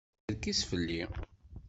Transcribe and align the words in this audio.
La 0.03 0.07
yeskerkis 0.23 0.61
fell-i. 0.69 1.01